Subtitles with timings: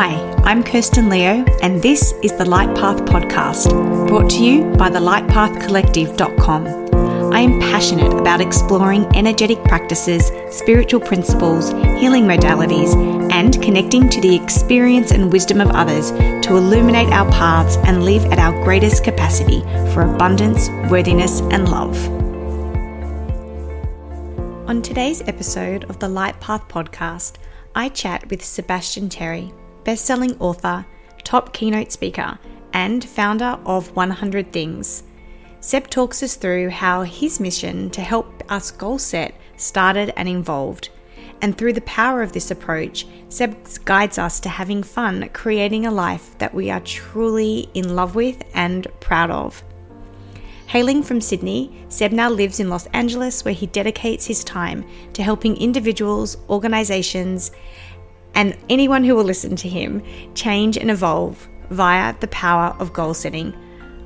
[0.00, 3.68] Hi, I'm Kirsten Leo, and this is the Light Path Podcast,
[4.06, 7.32] brought to you by the lightpathcollective.com.
[7.34, 11.70] I am passionate about exploring energetic practices, spiritual principles,
[12.00, 12.94] healing modalities,
[13.32, 18.24] and connecting to the experience and wisdom of others to illuminate our paths and live
[18.26, 22.08] at our greatest capacity for abundance, worthiness, and love.
[24.68, 27.32] On today's episode of the Light Path podcast,
[27.74, 29.52] I chat with Sebastian Terry,
[29.84, 30.86] best-selling author,
[31.24, 32.38] top keynote speaker,
[32.72, 35.02] and founder of 100 Things.
[35.60, 40.88] Seb talks us through how his mission to help us goal set started and evolved.
[41.42, 45.90] And through the power of this approach, Seb guides us to having fun creating a
[45.90, 49.62] life that we are truly in love with and proud of.
[50.66, 55.22] Hailing from Sydney, Seb now lives in Los Angeles where he dedicates his time to
[55.22, 57.52] helping individuals, organizations,
[58.38, 60.00] and anyone who will listen to him
[60.32, 63.52] change and evolve via the power of goal setting.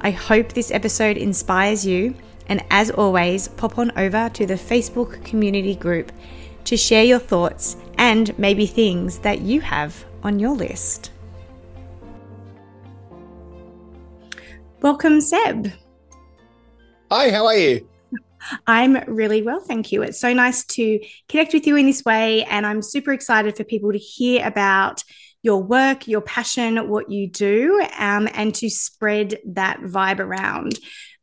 [0.00, 2.14] I hope this episode inspires you,
[2.46, 6.10] and as always, pop on over to the Facebook community group
[6.64, 11.10] to share your thoughts and maybe things that you have on your list.
[14.80, 15.72] Welcome, Seb.
[17.10, 17.86] Hi, how are you?
[18.66, 20.02] I'm really well, thank you.
[20.02, 23.64] It's so nice to connect with you in this way, and I'm super excited for
[23.64, 25.04] people to hear about
[25.42, 30.78] your work, your passion, what you do, um, and to spread that vibe around.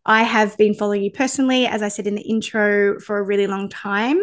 [0.06, 3.48] I have been following you personally, as I said in the intro, for a really
[3.48, 4.22] long time.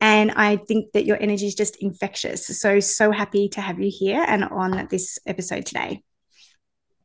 [0.00, 2.46] And I think that your energy is just infectious.
[2.46, 6.02] So, so happy to have you here and on this episode today.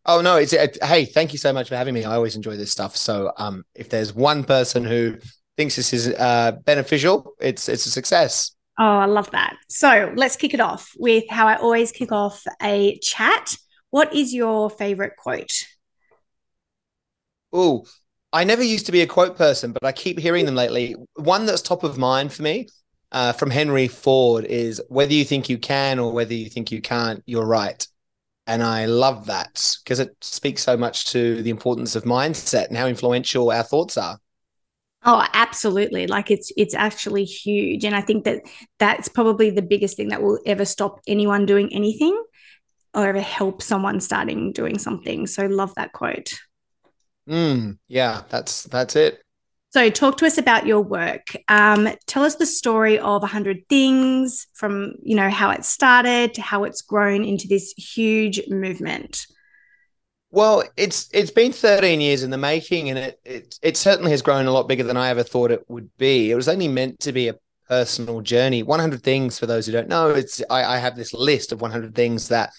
[0.06, 2.04] Oh no, it's it, hey, thank you so much for having me.
[2.04, 2.98] I always enjoy this stuff.
[2.98, 5.18] So, um, if there's one person who
[5.58, 8.52] thinks this is uh, beneficial, it's it's a success.
[8.80, 9.58] Oh, I love that.
[9.70, 13.56] So let's kick it off with how I always kick off a chat.
[13.92, 15.52] What is your favorite quote?
[17.54, 17.86] Oh,
[18.34, 20.96] I never used to be a quote person, but I keep hearing them lately.
[21.16, 22.70] One that's top of mind for me
[23.12, 26.82] uh, from Henry Ford is whether you think you can or whether you think you
[26.82, 27.86] can't, you're right.
[28.48, 32.78] And I love that because it speaks so much to the importance of mindset and
[32.78, 34.20] how influential our thoughts are.
[35.04, 36.06] Oh, absolutely.
[36.08, 38.44] Like it's it's actually huge and I think that
[38.78, 42.22] that's probably the biggest thing that will ever stop anyone doing anything
[42.94, 45.26] or ever help someone starting doing something.
[45.26, 46.32] So love that quote.
[47.28, 49.24] Mm, yeah, that's that's it.
[49.72, 51.28] So talk to us about your work.
[51.48, 56.42] Um, tell us the story of 100 Things from, you know, how it started to
[56.42, 59.26] how it's grown into this huge movement.
[60.30, 64.22] Well, it's it's been 13 years in the making, and it it it certainly has
[64.22, 66.32] grown a lot bigger than I ever thought it would be.
[66.32, 67.36] It was only meant to be a
[67.70, 68.64] personal journey.
[68.64, 70.10] 100 things for those who don't know.
[70.10, 72.52] It's I, I have this list of 100 things that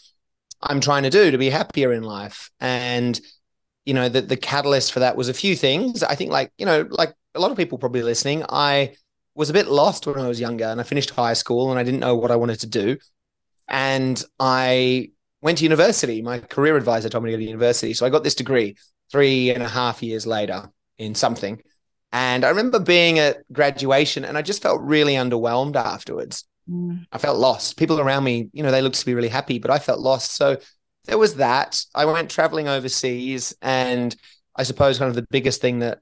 [0.62, 3.20] I'm trying to do to be happier in life, and
[3.84, 6.02] you know the the catalyst for that was a few things.
[6.02, 8.44] I think like you know like a lot of people probably listening.
[8.48, 8.94] I
[9.34, 11.82] was a bit lost when I was younger, and I finished high school, and I
[11.82, 12.98] didn't know what I wanted to do,
[13.68, 15.10] and I
[15.42, 16.22] went to university.
[16.22, 17.92] My career advisor told me to go to university.
[17.94, 18.76] So I got this degree
[19.10, 21.60] three and a half years later in something.
[22.12, 26.44] And I remember being at graduation and I just felt really underwhelmed afterwards.
[26.68, 27.06] Mm.
[27.10, 27.76] I felt lost.
[27.76, 30.36] People around me, you know, they looked to be really happy, but I felt lost.
[30.36, 30.58] So
[31.04, 31.84] there was that.
[31.94, 34.14] I went traveling overseas and
[34.54, 36.00] I suppose kind of the biggest thing that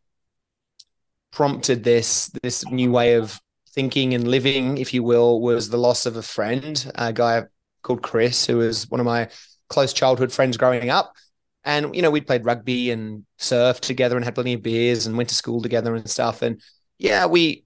[1.33, 3.41] prompted this this new way of
[3.73, 7.45] thinking and living, if you will, was the loss of a friend, a guy
[7.83, 9.29] called Chris, who was one of my
[9.69, 11.15] close childhood friends growing up.
[11.63, 15.17] And, you know, we'd played rugby and surfed together and had plenty of beers and
[15.17, 16.43] went to school together and stuff.
[16.43, 16.61] And
[16.99, 17.65] yeah, we,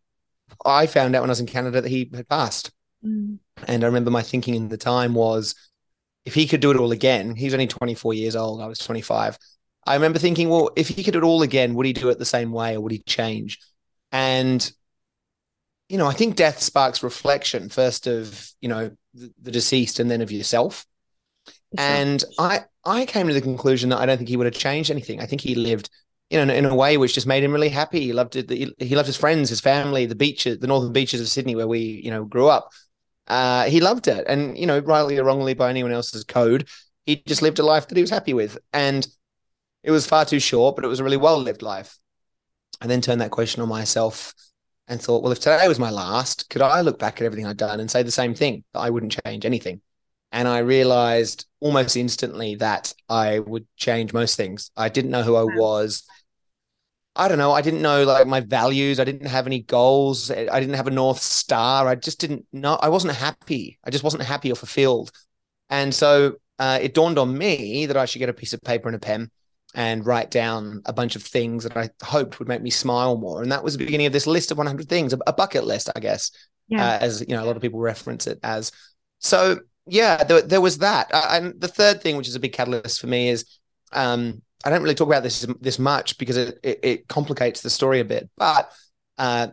[0.65, 2.73] I found out when I was in Canada that he had passed.
[3.05, 3.39] Mm.
[3.67, 5.55] And I remember my thinking in the time was,
[6.25, 8.61] if he could do it all again, he's only 24 years old.
[8.61, 9.39] I was 25.
[9.87, 12.19] I remember thinking, well, if he could do it all again, would he do it
[12.19, 13.59] the same way or would he change?
[14.13, 14.71] And
[15.89, 20.11] you know, I think death sparks reflection first of, you know, the, the deceased and
[20.11, 20.87] then of yourself.
[21.77, 24.91] And I I came to the conclusion that I don't think he would have changed
[24.91, 25.21] anything.
[25.21, 25.91] I think he lived
[26.31, 28.01] you know, in, a way which just made him really happy.
[28.01, 28.49] He loved it.
[28.49, 31.69] He, he loved his friends, his family, the beaches, the northern beaches of Sydney where
[31.69, 32.71] we, you know, grew up.
[33.27, 34.25] Uh, he loved it.
[34.29, 36.69] And, you know, rightly or wrongly by anyone else's code,
[37.07, 38.59] he just lived a life that he was happy with.
[38.73, 39.07] And
[39.83, 41.99] it was far too short, but it was a really well lived life.
[42.81, 44.35] I then turned that question on myself
[44.89, 47.57] and thought, well, if today was my last, could I look back at everything I'd
[47.57, 49.81] done and say the same thing that I wouldn't change anything?
[50.33, 54.71] And I realized almost instantly that I would change most things.
[54.77, 56.03] I didn't know who I was.
[57.17, 57.53] I don't know.
[57.53, 58.99] I didn't know like my values.
[58.99, 60.31] I didn't have any goals.
[60.31, 61.87] I didn't have a North Star.
[61.87, 62.75] I just didn't know.
[62.75, 63.79] I wasn't happy.
[63.85, 65.13] I just wasn't happy or fulfilled.
[65.71, 68.89] And so uh, it dawned on me that I should get a piece of paper
[68.89, 69.31] and a pen
[69.75, 73.43] and write down a bunch of things that I hoped would make me smile more.
[73.43, 76.01] And that was the beginning of this list of 100 things, a, bucket list, I
[76.01, 76.31] guess,
[76.69, 76.85] yeah.
[76.85, 78.71] uh, as you know, a lot of people reference it as.
[79.19, 81.13] So yeah, there, there was that.
[81.13, 83.47] Uh, and the third thing, which is a big catalyst for me, is
[83.93, 87.71] um, I don't really talk about this this much because it, it, it complicates the
[87.71, 88.31] story a bit.
[88.37, 88.73] But
[89.19, 89.49] uh,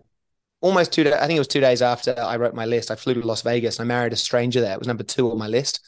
[0.61, 3.15] almost two, I think it was two days after I wrote my list, I flew
[3.15, 4.73] to Las Vegas and I married a stranger there.
[4.73, 5.79] It was number two on my list.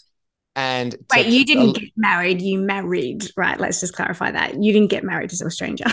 [0.55, 2.41] And wait, you didn't get married.
[2.41, 3.59] You married, right?
[3.59, 5.85] Let's just clarify that you didn't get married to a stranger.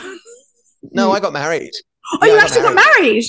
[0.83, 1.73] no, I got married.
[2.13, 2.77] Oh, yeah, you got actually married.
[2.77, 3.25] got married.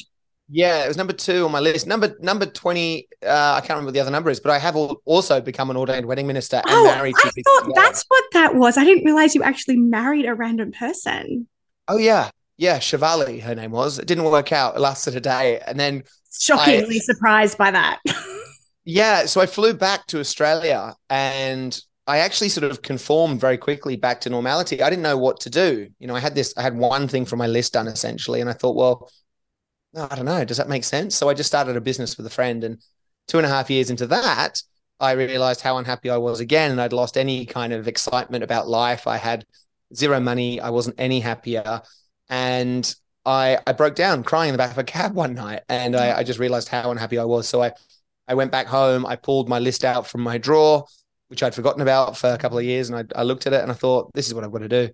[0.53, 1.88] Yeah, it was number two on my list.
[1.88, 3.07] Number number twenty.
[3.25, 5.77] Uh, I can't remember what the other number is, but I have also become an
[5.77, 7.15] ordained wedding minister and oh, married.
[7.18, 8.77] I thought that's what that was.
[8.77, 11.48] I didn't realize you actually married a random person.
[11.88, 12.80] Oh yeah, yeah.
[12.80, 13.98] Shivali, her name was.
[13.98, 14.75] It didn't work out.
[14.75, 16.03] It lasted a day, and then
[16.38, 18.01] shockingly I, surprised by that.
[18.83, 23.95] yeah, so I flew back to Australia, and I actually sort of conformed very quickly
[23.95, 24.81] back to normality.
[24.81, 25.88] I didn't know what to do.
[25.98, 26.53] You know, I had this.
[26.57, 29.09] I had one thing from my list done essentially, and I thought, well
[29.95, 30.45] I don't know.
[30.45, 31.15] Does that make sense?
[31.15, 32.81] So I just started a business with a friend, and
[33.27, 34.61] two and a half years into that,
[34.99, 38.67] I realized how unhappy I was again, and I'd lost any kind of excitement about
[38.67, 39.07] life.
[39.07, 39.45] I had
[39.95, 40.61] zero money.
[40.61, 41.81] I wasn't any happier,
[42.29, 42.95] and
[43.25, 46.19] I I broke down crying in the back of a cab one night, and I,
[46.19, 47.47] I just realized how unhappy I was.
[47.49, 47.73] So I
[48.27, 49.05] I went back home.
[49.05, 50.85] I pulled my list out from my drawer,
[51.27, 53.61] which I'd forgotten about for a couple of years, and I, I looked at it
[53.61, 54.89] and I thought, this is what I've got to do.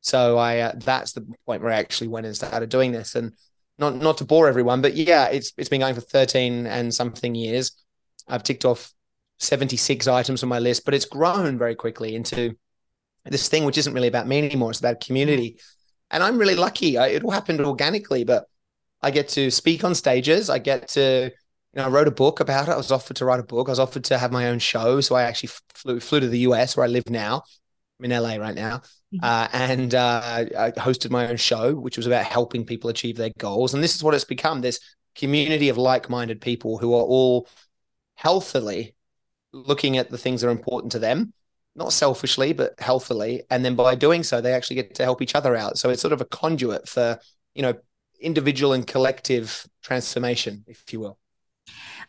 [0.00, 3.32] So I uh, that's the point where I actually went and started doing this, and
[3.78, 7.34] not not to bore everyone, but yeah, it's it's been going for 13 and something
[7.34, 7.72] years.
[8.28, 8.92] I've ticked off
[9.38, 12.56] 76 items on my list, but it's grown very quickly into
[13.24, 14.70] this thing which isn't really about me anymore.
[14.70, 15.58] It's about community.
[16.10, 16.98] And I'm really lucky.
[16.98, 18.44] I, it all happened organically, but
[19.00, 20.50] I get to speak on stages.
[20.50, 21.30] I get to, you
[21.74, 22.72] know, I wrote a book about it.
[22.72, 23.68] I was offered to write a book.
[23.68, 25.00] I was offered to have my own show.
[25.00, 27.42] So I actually flew, flew to the US where I live now.
[28.02, 28.78] I'm in LA right now.
[29.14, 29.18] Mm-hmm.
[29.22, 33.32] Uh, and uh, I hosted my own show, which was about helping people achieve their
[33.38, 33.74] goals.
[33.74, 34.80] And this is what it's become this
[35.14, 37.48] community of like minded people who are all
[38.14, 38.94] healthily
[39.52, 41.32] looking at the things that are important to them,
[41.76, 43.42] not selfishly, but healthily.
[43.50, 45.78] And then by doing so, they actually get to help each other out.
[45.78, 47.18] So it's sort of a conduit for,
[47.54, 47.74] you know,
[48.20, 51.18] individual and collective transformation, if you will.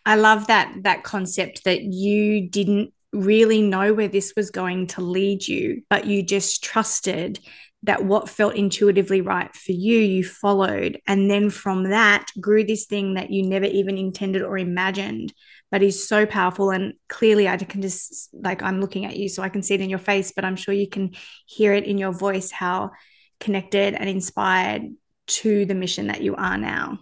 [0.05, 5.01] I love that that concept that you didn't really know where this was going to
[5.01, 7.39] lead you, but you just trusted
[7.83, 10.99] that what felt intuitively right for you, you followed.
[11.05, 15.33] And then from that grew this thing that you never even intended or imagined,
[15.69, 16.69] but is so powerful.
[16.71, 19.81] And clearly, I can just like, I'm looking at you, so I can see it
[19.81, 21.11] in your face, but I'm sure you can
[21.45, 22.91] hear it in your voice how
[23.39, 24.83] connected and inspired
[25.25, 26.99] to the mission that you are now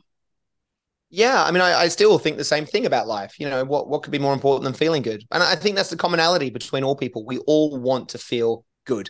[1.12, 3.90] yeah i mean I, I, still think the same thing about life you know what
[3.90, 5.24] what could be more important than feeling good?
[5.30, 7.26] And i think that's the commonality between all people.
[7.26, 9.10] We all want to feel good.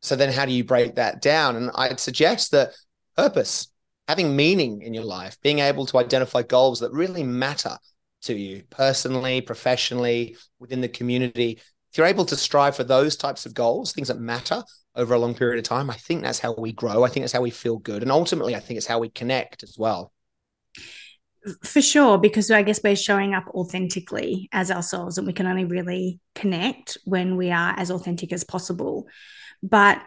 [0.00, 1.56] So then how do you break that down?
[1.56, 2.70] And i'd suggest that
[3.16, 3.68] purpose
[4.08, 7.76] having meaning in your life being able to identify goals that really matter
[8.22, 11.58] to you personally professionally within the community.
[11.90, 14.62] If you're able to strive for those types of goals things that matter
[14.94, 17.02] over a long period of time i think that's how we grow.
[17.02, 18.02] I think that's how we feel good.
[18.02, 20.12] And ultimately i think it's how we connect as well
[21.64, 25.64] for sure, because I guess we're showing up authentically as ourselves, and we can only
[25.64, 29.06] really connect when we are as authentic as possible.
[29.62, 30.02] But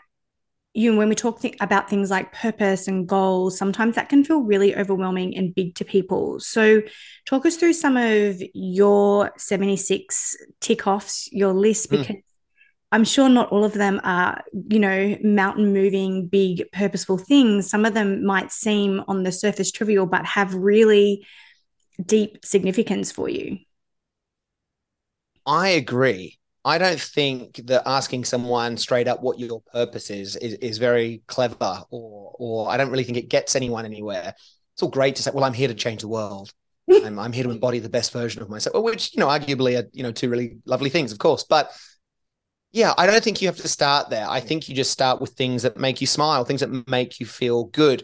[0.75, 4.23] you know, when we talk th- about things like purpose and goals, sometimes that can
[4.23, 6.39] feel really overwhelming and big to people.
[6.39, 6.81] So,
[7.25, 11.97] talk us through some of your 76 tick offs, your list, hmm.
[11.97, 12.23] because mm.
[12.93, 17.67] I'm sure not all of them are, you know, mountain moving, big, purposeful things.
[17.67, 21.25] Some of them might seem on the surface trivial, but have really
[22.05, 23.57] deep significance for you.
[25.43, 26.37] I agree.
[26.63, 31.23] I don't think that asking someone straight up what your purpose is is, is very
[31.25, 34.35] clever, or or I don't really think it gets anyone anywhere.
[34.75, 36.53] It's all great to say, "Well, I'm here to change the world.
[36.91, 39.89] I'm, I'm here to embody the best version of myself," which you know, arguably are
[39.93, 41.43] you know two really lovely things, of course.
[41.43, 41.71] But
[42.73, 44.27] yeah, I don't think you have to start there.
[44.27, 47.27] I think you just start with things that make you smile, things that make you
[47.27, 48.03] feel good.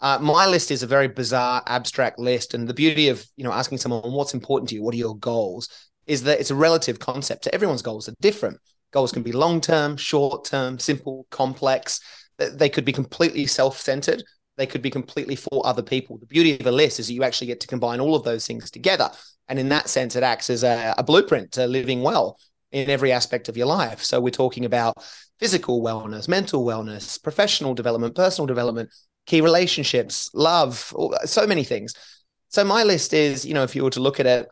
[0.00, 3.52] Uh, my list is a very bizarre, abstract list, and the beauty of you know
[3.52, 5.68] asking someone what's important to you, what are your goals,
[6.06, 7.44] is that it's a relative concept.
[7.44, 8.58] So everyone's goals are different.
[8.92, 12.00] Goals can be long term, short term, simple, complex.
[12.38, 14.24] They could be completely self centered.
[14.56, 16.18] They could be completely for other people.
[16.18, 18.48] The beauty of a list is that you actually get to combine all of those
[18.48, 19.10] things together,
[19.46, 22.36] and in that sense, it acts as a, a blueprint to living well
[22.72, 24.02] in every aspect of your life.
[24.02, 25.02] So we're talking about
[25.38, 28.90] physical wellness, mental wellness, professional development, personal development,
[29.26, 30.92] key relationships, love,
[31.24, 31.94] so many things.
[32.48, 34.48] So my list is, you know, if you were to look at it,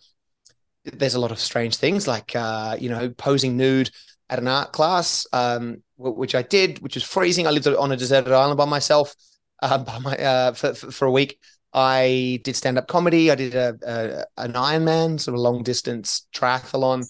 [0.84, 3.90] there's a lot of strange things like, uh, you know, posing nude
[4.28, 7.46] at an art class, um, which I did, which was freezing.
[7.46, 9.14] I lived on a deserted island by myself
[9.62, 11.38] uh, by my, uh, for, for a week.
[11.72, 13.30] I did stand up comedy.
[13.30, 17.06] I did a, a an Ironman, sort of long distance triathlon.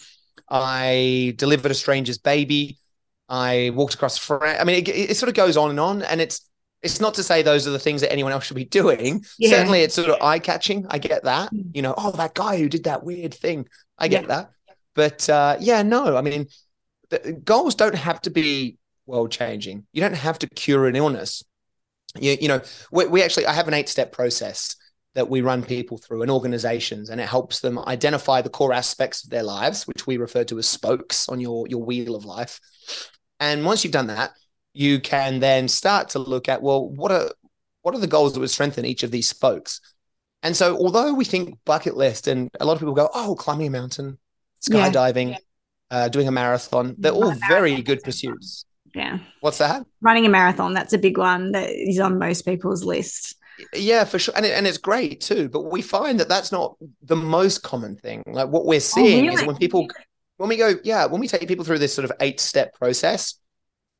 [0.48, 2.78] I delivered a stranger's baby.
[3.28, 4.58] I walked across France.
[4.60, 6.48] I mean, it, it, sort of goes on and on, and it's
[6.82, 9.24] it's not to say those are the things that anyone else should be doing.
[9.38, 9.50] Yeah.
[9.50, 10.86] Certainly, it's sort of eye catching.
[10.88, 11.50] I get that.
[11.50, 11.62] Hmm.
[11.74, 13.66] You know, oh, that guy who did that weird thing.
[13.98, 14.28] I get yeah.
[14.28, 14.50] that.
[14.94, 16.46] But uh, yeah, no, I mean,
[17.44, 19.86] goals don't have to be world changing.
[19.92, 21.44] You don't have to cure an illness.
[22.18, 24.76] You, you know, we, we actually, I have an eight step process
[25.16, 29.24] that we run people through and organizations and it helps them identify the core aspects
[29.24, 32.60] of their lives which we refer to as spokes on your your wheel of life.
[33.40, 34.32] And once you've done that
[34.74, 37.30] you can then start to look at well what are
[37.80, 39.80] what are the goals that would strengthen each of these spokes?
[40.42, 43.68] And so although we think bucket list and a lot of people go oh climbing
[43.68, 44.18] a mountain
[44.60, 45.38] skydiving yeah.
[45.90, 48.66] uh, doing a marathon they're all very good pursuits.
[48.94, 49.18] Yeah.
[49.40, 49.86] What's that?
[50.02, 53.34] Running a marathon that's a big one that is on most people's list
[53.72, 55.48] yeah, for sure, and it, and it's great too.
[55.48, 58.22] But we find that that's not the most common thing.
[58.26, 59.42] Like what we're oh, seeing oh, really?
[59.42, 59.86] is when people,
[60.36, 63.34] when we go, yeah, when we take people through this sort of eight step process,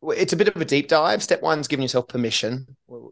[0.03, 1.23] it's a bit of a deep dive.
[1.23, 2.67] Step one's giving yourself permission.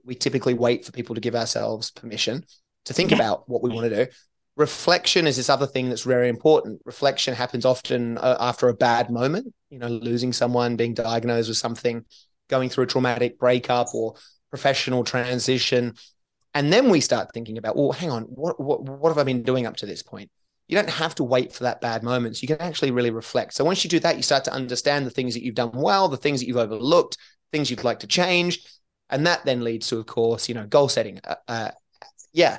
[0.04, 2.44] We typically wait for people to give ourselves permission
[2.84, 3.16] to think yeah.
[3.16, 4.10] about what we want to do.
[4.56, 6.80] Reflection is this other thing that's very important.
[6.84, 11.58] Reflection happens often uh, after a bad moment, you know, losing someone, being diagnosed with
[11.58, 12.04] something,
[12.48, 14.14] going through a traumatic breakup or
[14.50, 15.94] professional transition
[16.54, 19.42] and then we start thinking about, well, hang on, what, what, what have I been
[19.42, 20.30] doing up to this point?
[20.68, 22.36] You don't have to wait for that bad moment.
[22.36, 23.54] So you can actually really reflect.
[23.54, 26.08] So once you do that, you start to understand the things that you've done well,
[26.08, 27.18] the things that you've overlooked,
[27.52, 28.64] things you'd like to change.
[29.10, 31.20] And that then leads to, of course, you know, goal setting.
[31.22, 31.70] Uh, uh,
[32.32, 32.58] yeah.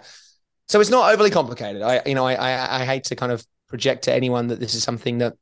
[0.67, 1.81] So it's not overly complicated.
[1.81, 4.75] I, you know, I, I, I hate to kind of project to anyone that this
[4.75, 5.33] is something that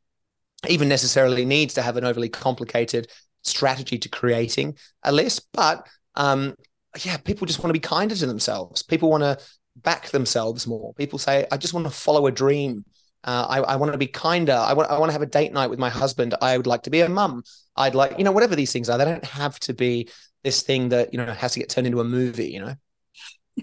[0.70, 3.08] even necessarily needs to have an overly complicated
[3.42, 6.56] strategy to creating a list, but um,
[7.02, 8.84] yeah, people just want to be kinder to themselves.
[8.84, 9.38] People want to
[9.76, 10.94] back themselves more.
[10.94, 12.86] People say, I just want to follow a dream.
[13.24, 14.54] Uh, I, I, want to be kinder.
[14.54, 16.36] I want, I want to have a date night with my husband.
[16.42, 17.44] I would like to be a mum.
[17.76, 20.10] I'd like, you know, whatever these things are, they don't have to be
[20.44, 22.76] this thing that, you know, has to get turned into a movie, you know?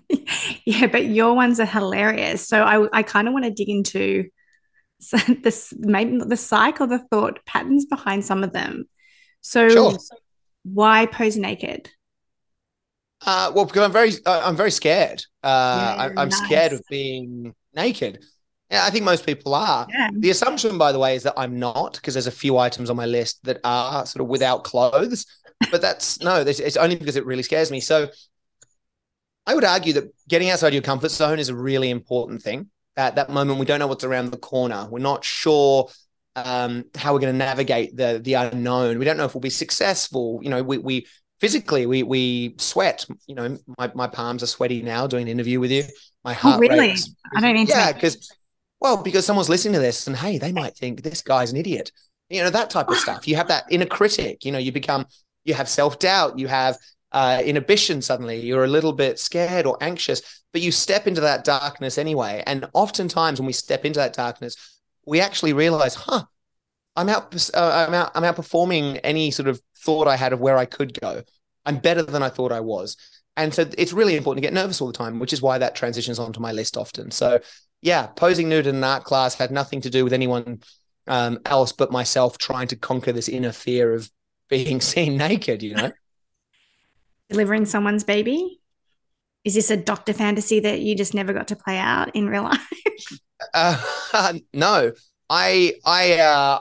[0.64, 2.46] yeah, but your ones are hilarious.
[2.48, 4.30] So I, I kind of want to dig into
[5.42, 8.88] this, maybe the cycle, the thought patterns behind some of them.
[9.42, 9.98] So sure.
[10.64, 11.90] why pose naked?
[13.26, 15.22] Uh, well, because I'm very, uh, I'm very scared.
[15.42, 16.38] Uh, yeah, I, am nice.
[16.38, 18.24] scared of being naked.
[18.70, 19.86] Yeah, I think most people are.
[19.90, 20.10] Yeah.
[20.12, 22.96] The assumption, by the way, is that I'm not, because there's a few items on
[22.96, 25.26] my list that are sort of without clothes.
[25.70, 27.80] But that's no, it's only because it really scares me.
[27.80, 28.08] So
[29.46, 32.70] I would argue that getting outside your comfort zone is a really important thing.
[32.96, 34.86] At that moment, we don't know what's around the corner.
[34.88, 35.88] We're not sure
[36.36, 38.98] um, how we're going to navigate the the unknown.
[38.98, 40.40] We don't know if we'll be successful.
[40.42, 41.06] You know, we we
[41.40, 45.58] physically we we sweat you know my, my palms are sweaty now doing an interview
[45.58, 45.84] with you.
[46.24, 46.78] My oh, heart oh, really?
[46.78, 47.72] rates, i don't mean to.
[47.72, 48.30] yeah because
[48.80, 51.90] well because someone's listening to this and hey they might think this guy's an idiot.
[52.28, 53.26] You know that type of stuff.
[53.26, 55.06] You have that inner critic you know you become
[55.44, 56.76] you have self-doubt you have
[57.12, 61.44] uh, inhibition suddenly you're a little bit scared or anxious but you step into that
[61.44, 62.42] darkness anyway.
[62.46, 66.24] And oftentimes when we step into that darkness we actually realize huh
[66.96, 70.56] I'm out, uh, I'm out, I'm outperforming any sort of thought I had of where
[70.56, 71.22] I could go.
[71.64, 72.96] I'm better than I thought I was.
[73.36, 75.74] And so it's really important to get nervous all the time, which is why that
[75.74, 77.10] transitions onto my list often.
[77.10, 77.40] So
[77.82, 80.60] yeah, posing nude in an art class had nothing to do with anyone
[81.06, 84.10] um, else but myself trying to conquer this inner fear of
[84.48, 85.92] being seen naked, you know?
[87.30, 88.60] Delivering someone's baby?
[89.44, 92.42] Is this a doctor fantasy that you just never got to play out in real
[92.42, 92.68] life?
[93.54, 94.92] uh, no,
[95.30, 96.60] I, I, uh,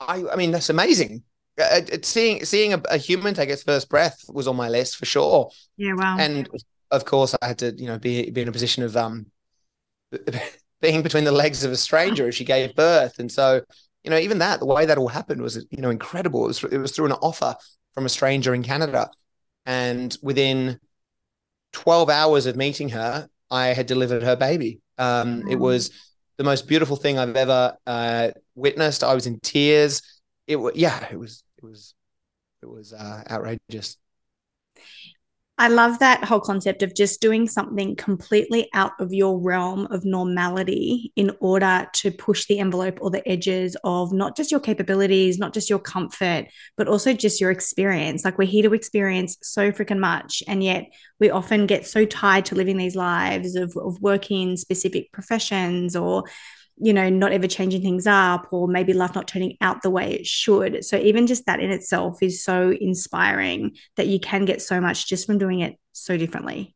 [0.00, 1.22] I, I mean, that's amazing.
[1.60, 5.04] Uh, seeing seeing a, a, human take its first breath was on my list for
[5.04, 5.50] sure.
[5.76, 6.16] Yeah, wow.
[6.18, 6.48] And
[6.90, 9.26] of course, I had to, you know, be be in a position of um
[10.80, 13.62] being between the legs of a stranger as she gave birth, and so
[14.02, 16.44] you know, even that, the way that all happened was, you know, incredible.
[16.44, 17.56] It was it was through an offer
[17.94, 19.10] from a stranger in Canada,
[19.64, 20.78] and within
[21.72, 24.80] twelve hours of meeting her, I had delivered her baby.
[24.98, 25.90] Um, It was
[26.36, 29.04] the most beautiful thing I've ever uh, witnessed.
[29.04, 30.02] I was in tears.
[30.46, 31.94] It was yeah, it was it was
[32.62, 33.96] it was uh, outrageous.
[35.56, 40.04] I love that whole concept of just doing something completely out of your realm of
[40.04, 45.38] normality in order to push the envelope or the edges of not just your capabilities,
[45.38, 46.46] not just your comfort,
[46.76, 48.24] but also just your experience.
[48.24, 50.42] Like we're here to experience so freaking much.
[50.48, 50.86] And yet
[51.20, 56.24] we often get so tied to living these lives of, of working specific professions or
[56.76, 60.12] you know, not ever changing things up or maybe life not turning out the way
[60.12, 60.84] it should.
[60.84, 65.08] So even just that in itself is so inspiring that you can get so much
[65.08, 66.74] just from doing it so differently.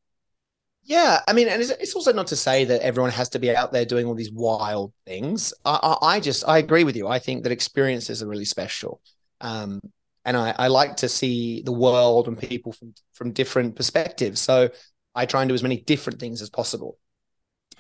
[0.85, 3.73] Yeah, I mean, and it's, also not to say that everyone has to be out
[3.73, 5.53] there doing all these wild things.
[5.65, 7.07] I, I, I just I agree with you.
[7.07, 9.03] I think that experiences are really special,
[9.43, 9.83] um,
[10.25, 14.41] and I, I like to see the world and people from from different perspectives.
[14.41, 14.71] So
[15.15, 16.97] I try and do as many different things as possible.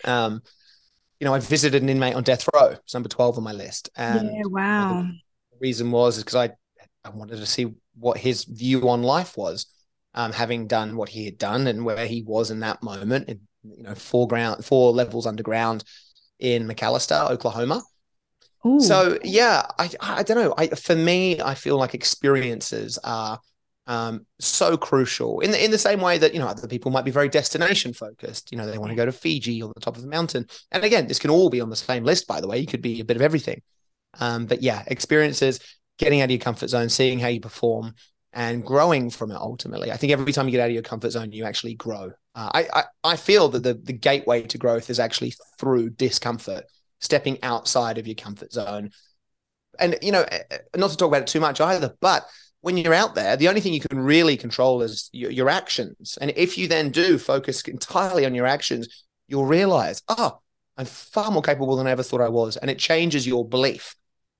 [0.04, 0.42] Um,
[1.20, 3.90] you know, I visited an inmate on death row, it's number twelve on my list.
[3.96, 5.02] And yeah, wow.
[5.52, 6.50] the reason was because I
[7.04, 9.66] I wanted to see what his view on life was
[10.14, 13.40] um, having done what he had done and where he was in that moment, in,
[13.64, 15.84] you know, four ground, four levels underground
[16.38, 17.82] in McAlester, Oklahoma.
[18.66, 18.80] Ooh.
[18.80, 20.54] So yeah, I I don't know.
[20.56, 23.40] I for me, I feel like experiences are
[23.88, 27.06] um, so crucial in the in the same way that you know other people might
[27.06, 28.52] be very destination focused.
[28.52, 30.46] You know, they want to go to Fiji or the top of a mountain.
[30.70, 32.28] And again, this can all be on the same list.
[32.28, 33.62] By the way, you could be a bit of everything.
[34.20, 35.60] Um, but yeah, experiences,
[35.98, 37.94] getting out of your comfort zone, seeing how you perform,
[38.34, 39.90] and growing from it ultimately.
[39.90, 42.12] I think every time you get out of your comfort zone, you actually grow.
[42.34, 46.64] Uh, I, I, I feel that the the gateway to growth is actually through discomfort,
[47.00, 48.90] stepping outside of your comfort zone.
[49.78, 52.26] And you know, eh, eh, not to talk about it too much either, but
[52.60, 56.18] when you're out there, the only thing you can really control is your, your actions.
[56.20, 60.40] And if you then do focus entirely on your actions, you'll realize, oh,
[60.76, 62.56] I'm far more capable than I ever thought I was.
[62.56, 63.94] And it changes your belief.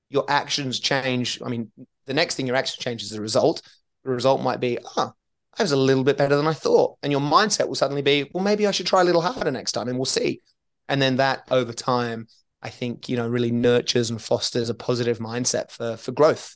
[0.09, 1.41] Your actions change.
[1.45, 1.71] I mean,
[2.05, 3.61] the next thing your action changes is a result
[4.03, 5.13] the result might be, ah, oh,
[5.57, 6.97] I was a little bit better than I thought.
[7.03, 9.73] And your mindset will suddenly be, well, maybe I should try a little harder next
[9.73, 10.41] time and we'll see.
[10.87, 12.27] And then that over time,
[12.61, 16.55] I think, you know, really nurtures and fosters a positive mindset for for growth.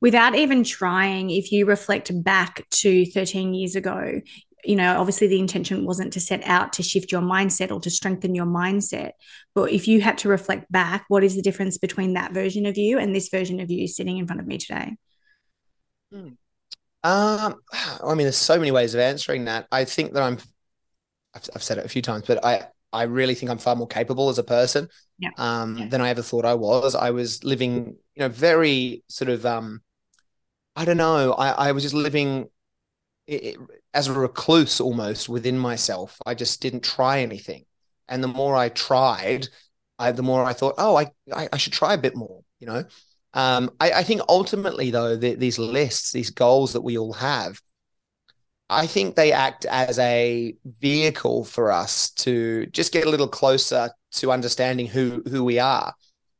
[0.00, 4.20] Without even trying, if you reflect back to 13 years ago,
[4.64, 7.90] you know, obviously the intention wasn't to set out to shift your mindset or to
[7.90, 9.12] strengthen your mindset.
[9.54, 12.76] But if you had to reflect back, what is the difference between that version of
[12.76, 14.96] you and this version of you sitting in front of me today?
[16.12, 16.28] Hmm.
[17.04, 19.66] Um, I mean, there's so many ways of answering that.
[19.70, 20.38] I think that I'm,
[21.34, 23.86] I've, I've, said it a few times, but I, I really think I'm far more
[23.86, 25.30] capable as a person yeah.
[25.36, 25.88] Um, yeah.
[25.88, 26.94] than I ever thought I was.
[26.94, 29.82] I was living, you know, very sort of, um,
[30.78, 31.32] I don't know.
[31.32, 32.48] I, I was just living
[33.26, 33.56] it, it,
[33.92, 36.16] as a recluse almost within myself.
[36.24, 37.64] I just didn't try anything.
[38.08, 39.48] And the more I tried,
[39.98, 42.68] I, the more I thought, oh, I, I, I should try a bit more, you
[42.68, 42.84] know?
[43.34, 47.60] Um, I, I, think ultimately, though, the, these lists, these goals that we all have,
[48.70, 53.90] I think they act as a vehicle for us to just get a little closer
[54.12, 55.92] to understanding who who we are.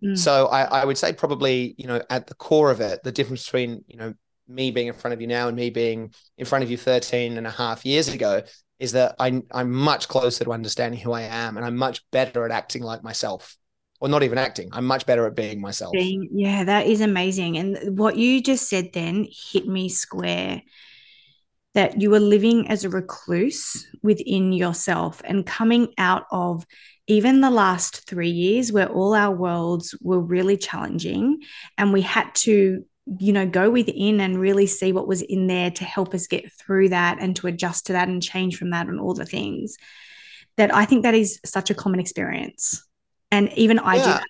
[0.02, 0.16] Mm.
[0.16, 3.44] So I, I would say probably, you know, at the core of it, the difference
[3.44, 4.14] between, you know,
[4.48, 7.36] me being in front of you now and me being in front of you 13
[7.36, 8.42] and a half years ago
[8.78, 12.44] is that I, I'm much closer to understanding who I am and I'm much better
[12.44, 13.56] at acting like myself
[14.00, 14.68] or not even acting.
[14.72, 15.92] I'm much better at being myself.
[16.32, 17.58] Yeah, that is amazing.
[17.58, 20.62] And what you just said then hit me square
[21.74, 26.64] that you were living as a recluse within yourself and coming out of
[27.06, 31.40] even the last three years where all our worlds were really challenging
[31.76, 32.84] and we had to
[33.18, 36.52] you know go within and really see what was in there to help us get
[36.52, 39.78] through that and to adjust to that and change from that and all the things
[40.56, 42.88] that i think that is such a common experience
[43.30, 44.02] and even I yeah.
[44.02, 44.26] do that.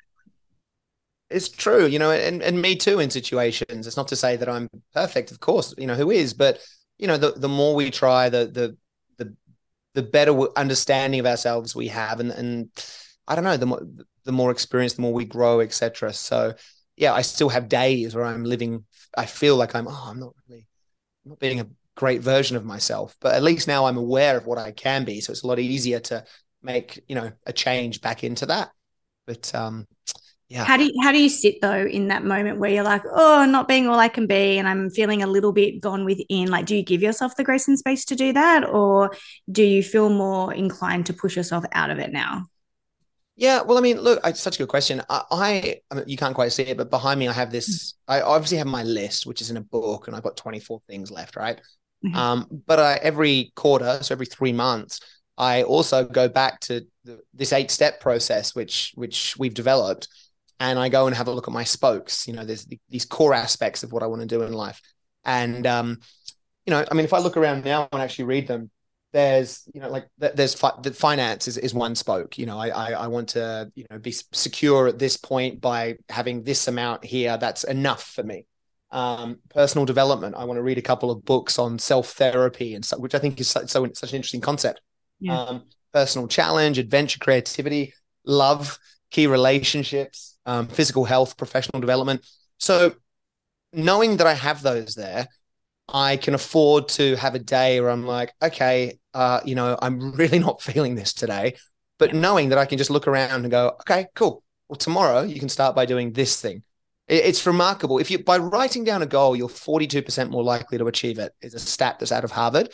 [1.30, 3.86] It's true, you know, and, and me too in situations.
[3.86, 6.58] It's not to say that I'm perfect, of course, you know, who is, but
[6.96, 8.76] you know, the, the more we try, the the
[9.18, 9.36] the
[9.94, 12.20] the better understanding of ourselves we have.
[12.20, 12.70] And and
[13.26, 13.82] I don't know, the more
[14.24, 16.14] the more experience, the more we grow, etc.
[16.14, 16.54] So
[16.98, 18.84] yeah, I still have days where I'm living,
[19.16, 20.66] I feel like I'm, oh, I'm not really
[21.24, 23.16] I'm not being a great version of myself.
[23.20, 25.20] But at least now I'm aware of what I can be.
[25.20, 26.24] So it's a lot easier to
[26.62, 28.70] make, you know, a change back into that.
[29.26, 29.86] But um,
[30.48, 30.64] yeah.
[30.64, 33.40] How do you, how do you sit though in that moment where you're like, oh,
[33.40, 36.50] I'm not being all I can be, and I'm feeling a little bit gone within?
[36.50, 39.10] Like, do you give yourself the grace and space to do that, or
[39.52, 42.46] do you feel more inclined to push yourself out of it now?
[43.38, 45.00] Yeah, well, I mean, look, it's such a good question.
[45.08, 47.92] I, I, I mean, you can't quite see it, but behind me, I have this.
[47.92, 48.12] Mm-hmm.
[48.12, 51.12] I obviously have my list, which is in a book, and I've got 24 things
[51.12, 51.60] left, right?
[52.04, 52.16] Mm-hmm.
[52.16, 55.00] Um, but I, every quarter, so every three months,
[55.36, 60.08] I also go back to the, this eight step process, which which we've developed,
[60.58, 62.26] and I go and have a look at my spokes.
[62.26, 64.80] You know, there's the, these core aspects of what I want to do in life,
[65.24, 66.00] and um,
[66.66, 68.68] you know, I mean, if I look around now and actually read them,
[69.12, 72.68] there's you know like there's fi- the finance is, is one spoke you know I,
[72.68, 77.04] I, I want to you know be secure at this point by having this amount
[77.04, 78.44] here that's enough for me
[78.90, 82.84] um, personal development i want to read a couple of books on self therapy and
[82.84, 84.80] so, which i think is so, so, such an interesting concept
[85.20, 85.40] yeah.
[85.40, 87.94] um, personal challenge, adventure, creativity,
[88.24, 88.78] love.
[89.10, 92.26] key relationships, um, physical health, professional development.
[92.58, 92.94] So
[93.72, 95.26] knowing that I have those there,
[95.88, 100.12] I can afford to have a day where I'm like, okay, uh, you know, I'm
[100.12, 101.56] really not feeling this today.
[101.98, 104.42] But knowing that I can just look around and go, okay, cool.
[104.68, 106.62] Well, tomorrow you can start by doing this thing.
[107.08, 107.98] It's remarkable.
[107.98, 111.32] If you by writing down a goal, you're 42% more likely to achieve it.
[111.40, 112.68] Is a stat that's out of Harvard,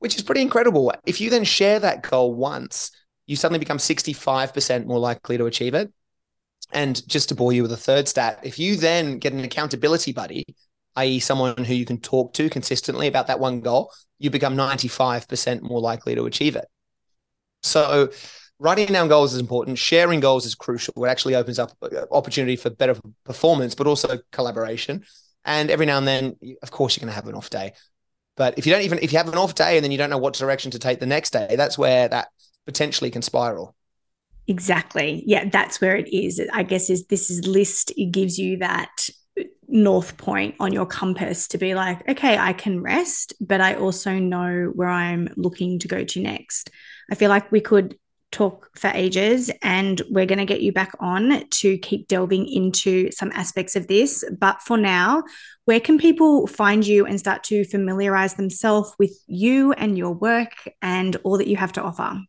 [0.00, 0.92] which is pretty incredible.
[1.06, 2.90] If you then share that goal once,
[3.26, 5.90] you suddenly become 65% more likely to achieve it.
[6.72, 10.12] And just to bore you with a third stat, if you then get an accountability
[10.12, 10.44] buddy,
[10.96, 15.62] i.e., someone who you can talk to consistently about that one goal, you become 95%
[15.62, 16.66] more likely to achieve it.
[17.62, 18.10] So,
[18.58, 19.78] writing down goals is important.
[19.78, 21.04] Sharing goals is crucial.
[21.04, 25.04] It actually opens up uh, opportunity for better performance, but also collaboration.
[25.44, 27.72] And every now and then, of course, you're going to have an off day.
[28.36, 30.10] But if you don't even if you have an off day and then you don't
[30.10, 32.28] know what direction to take the next day, that's where that
[32.64, 33.74] potentially can spiral.
[34.46, 35.22] Exactly.
[35.26, 36.40] Yeah, that's where it is.
[36.52, 39.08] I guess is this is list it gives you that
[39.72, 44.18] north point on your compass to be like, okay, I can rest, but I also
[44.18, 46.70] know where I'm looking to go to next.
[47.10, 47.96] I feel like we could
[48.30, 53.10] talk for ages and we're going to get you back on to keep delving into
[53.12, 54.24] some aspects of this.
[54.38, 55.22] But for now,
[55.64, 60.52] where can people find you and start to familiarize themselves with you and your work
[60.82, 62.20] and all that you have to offer?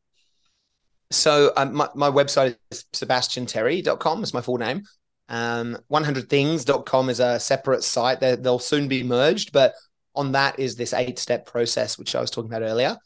[1.11, 4.83] So um, my, my website is sebastianterry.com is my full name.
[5.29, 8.19] Um, 100things.com is a separate site.
[8.19, 9.73] they they'll soon be merged, but
[10.15, 12.97] on that is this eight step process, which I was talking about earlier.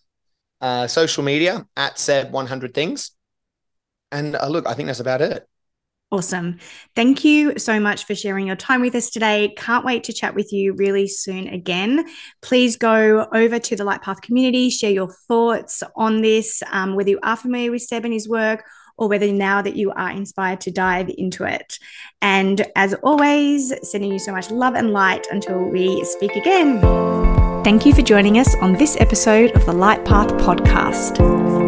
[0.59, 3.11] Uh, social media at Seb 100 things.
[4.11, 5.47] And uh, look, I think that's about it.
[6.09, 6.59] Awesome.
[6.95, 9.53] Thank you so much for sharing your time with us today.
[9.57, 12.05] Can't wait to chat with you really soon again.
[12.41, 17.09] Please go over to the Light Path community, share your thoughts on this, um, whether
[17.09, 18.63] you are familiar with Seb and his work
[18.97, 21.79] or whether now that you are inspired to dive into it.
[22.21, 26.81] And as always, sending you so much love and light until we speak again.
[27.63, 31.19] Thank you for joining us on this episode of the Light Path podcast.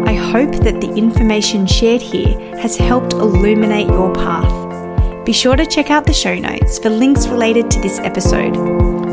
[0.08, 5.24] I hope that the information shared here has helped illuminate your path.
[5.26, 8.56] Be sure to check out the show notes for links related to this episode.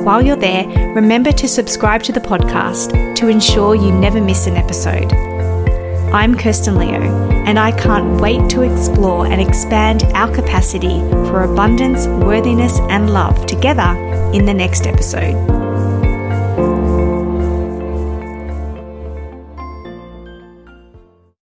[0.05, 4.55] While you're there, remember to subscribe to the podcast to ensure you never miss an
[4.55, 5.11] episode.
[6.13, 12.05] I'm Kirsten Leo, and I can't wait to explore and expand our capacity for abundance,
[12.05, 13.95] worthiness, and love together
[14.33, 15.66] in the next episode.